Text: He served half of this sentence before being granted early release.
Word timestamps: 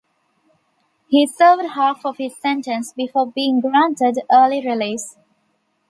He 1.09 1.27
served 1.27 1.63
half 1.75 2.07
of 2.07 2.17
this 2.17 2.35
sentence 2.35 2.91
before 2.91 3.27
being 3.31 3.59
granted 3.59 4.17
early 4.31 4.65
release. 4.65 5.15